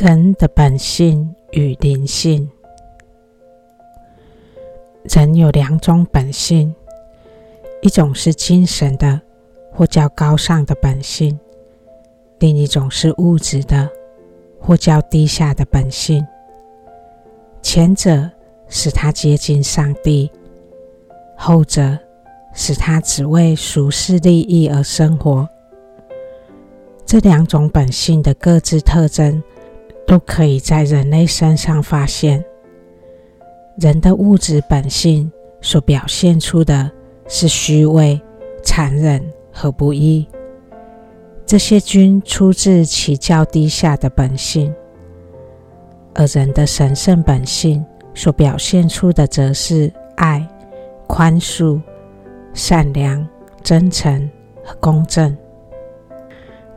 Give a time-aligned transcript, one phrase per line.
[0.00, 2.48] 人的本性与灵性。
[5.02, 6.72] 人有两种本性，
[7.82, 9.20] 一种是精神的
[9.72, 11.36] 或较高尚的本性，
[12.38, 13.90] 另一种是物质的
[14.60, 16.24] 或较低下的本性。
[17.60, 18.30] 前者
[18.68, 20.30] 使他接近上帝，
[21.36, 21.98] 后者
[22.54, 25.48] 使他只为俗世利益而生活。
[27.04, 29.42] 这两种本性的各自特征，
[30.08, 32.42] 都可以在人类身上发现。
[33.78, 36.90] 人的物质本性所表现出的
[37.28, 38.18] 是虚伪、
[38.62, 39.22] 残忍
[39.52, 40.26] 和不义，
[41.44, 44.72] 这些均出自其较低下的本性；
[46.14, 47.84] 而人的神圣本性
[48.14, 50.44] 所表现出的，则是爱、
[51.06, 51.78] 宽恕、
[52.54, 53.28] 善良、
[53.62, 54.28] 真诚
[54.64, 55.36] 和公正。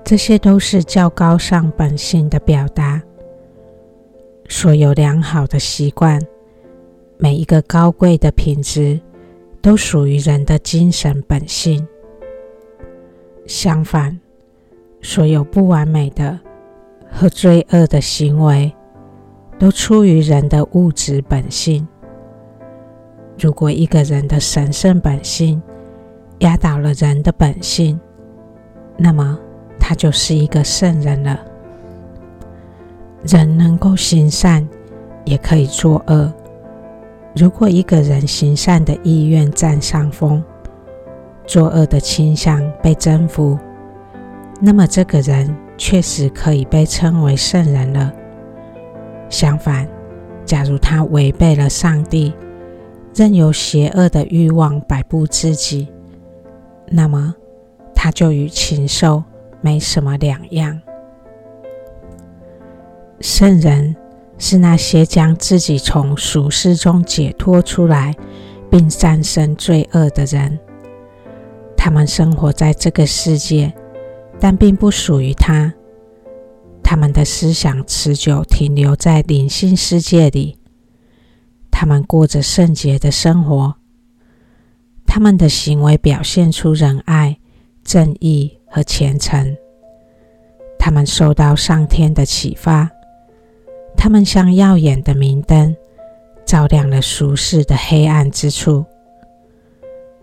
[0.04, 3.02] 这些都是较高尚本性的表达。
[4.54, 6.22] 所有良好的习惯，
[7.18, 9.00] 每一个高贵的品质，
[9.62, 11.88] 都属于人的精神本性。
[13.48, 14.20] 相反，
[15.02, 16.38] 所有不完美的
[17.10, 18.70] 和罪恶的行为，
[19.58, 21.88] 都出于人的物质本性。
[23.40, 25.62] 如果一个人的神圣本性
[26.40, 27.98] 压倒了人的本性，
[28.98, 29.40] 那么，
[29.80, 31.40] 他就是一个圣人了。
[33.24, 34.68] 人能够行善，
[35.26, 36.34] 也可以作恶。
[37.36, 40.44] 如果一个人行善的意愿占上风，
[41.46, 43.58] 作恶的倾向被征服，
[44.60, 48.12] 那么这个人确实可以被称为圣人了。
[49.30, 49.88] 相反，
[50.44, 52.34] 假如他违背了上帝，
[53.14, 55.88] 任由邪恶的欲望摆布自己，
[56.88, 57.34] 那么
[57.94, 59.24] 他就与禽兽。
[59.64, 60.82] 没什么两样。
[63.22, 63.96] 圣人
[64.38, 68.16] 是那些将自己从俗世中解脱出来，
[68.70, 70.60] 并战胜罪恶的人。
[71.78, 73.74] 他们生活在这个世界，
[74.40, 75.74] 但并不属于他。
[76.84, 80.58] 他们的思想持久停留在灵性世界里。
[81.70, 83.76] 他们过着圣洁的生活。
[85.06, 87.38] 他们的行为表现出仁爱、
[87.84, 88.58] 正义。
[88.74, 89.58] 和虔诚，
[90.80, 92.90] 他们受到上天的启发，
[94.04, 95.78] 他们像耀眼的明灯，
[96.44, 98.84] 照亮了俗世的黑暗之处。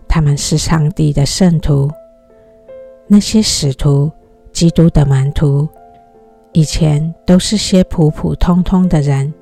[0.05, 1.89] 他们是上帝的圣徒，
[3.07, 4.11] 那些使徒、
[4.51, 5.65] 基督的门徒，
[6.51, 9.33] 以前都是些普普通通的人，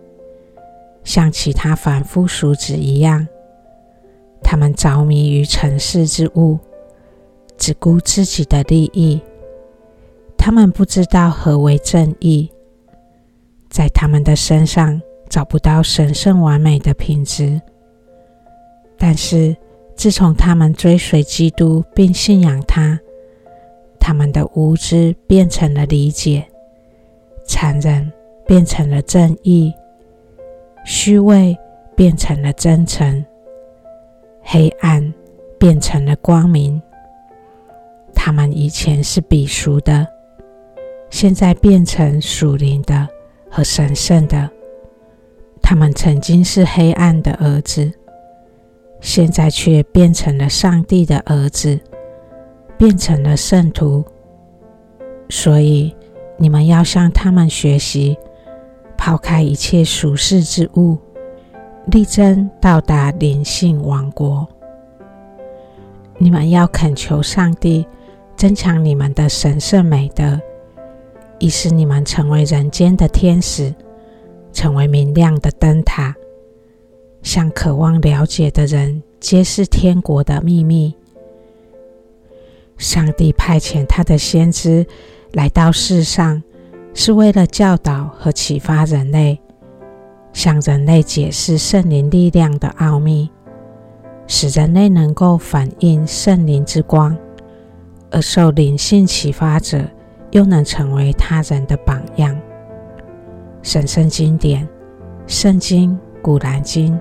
[1.03, 3.27] 像其他凡夫俗子一样，
[4.43, 6.59] 他们着迷于尘世之物。
[7.57, 9.19] 只顾自己的利益，
[10.37, 12.51] 他们不知道何为正义，
[13.69, 17.61] 在他们的身上找不到神圣完美的品质。
[18.97, 19.55] 但是，
[19.95, 22.99] 自从他们追随基督并信仰他，
[23.99, 26.47] 他们的无知变成了理解，
[27.45, 28.11] 残忍
[28.47, 29.73] 变成了正义，
[30.85, 31.55] 虚伪
[31.95, 33.23] 变成了真诚，
[34.41, 35.13] 黑暗
[35.59, 36.81] 变成了光明。
[38.15, 40.07] 他们以前是鄙俗的，
[41.09, 43.07] 现在变成属灵的
[43.49, 44.49] 和神圣的。
[45.61, 47.91] 他们曾经是黑暗的儿子，
[49.01, 51.79] 现在却变成了上帝的儿子，
[52.77, 54.03] 变成了圣徒。
[55.29, 55.95] 所以，
[56.37, 58.17] 你们要向他们学习，
[58.97, 60.97] 抛开一切俗世之物，
[61.87, 64.47] 力争到达灵性王国。
[66.17, 67.85] 你们要恳求上帝。
[68.37, 70.39] 增强你们的神圣美德，
[71.39, 73.73] 以使你们成为人间的天使，
[74.51, 76.15] 成为明亮的灯塔，
[77.21, 80.95] 向渴望了解的人揭示天国的秘密。
[82.77, 84.85] 上帝派遣他的先知
[85.33, 86.41] 来到世上，
[86.93, 89.39] 是为了教导和启发人类，
[90.33, 93.29] 向人类解释圣灵力量的奥秘，
[94.27, 97.17] 使人类能够反映圣灵之光。
[98.09, 99.83] 而受灵性启发者，
[100.31, 102.37] 又能成为他人的榜样。
[103.61, 104.63] 神圣经典
[105.27, 105.91] 《圣经》
[106.21, 106.93] 《古兰经》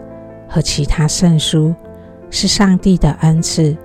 [0.48, 1.74] 和其他圣书，
[2.30, 3.76] 是上帝的恩赐，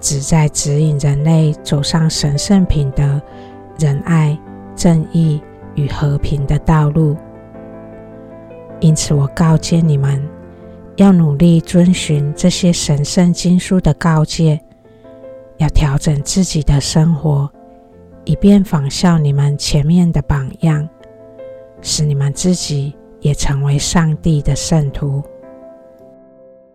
[0.00, 3.20] 旨在指引人类走上神圣品德、
[3.78, 4.38] 仁爱、
[4.76, 5.40] 正义
[5.74, 7.16] 与和平的道路。
[8.80, 10.22] 因此，我告诫你们，
[10.96, 14.60] 要努力遵循这些神圣经书的告诫。
[15.56, 17.50] 要调整自己的生活，
[18.28, 20.86] 以便仿效你们前面的榜样，
[21.80, 25.22] 使你们自己也成为上帝的圣徒。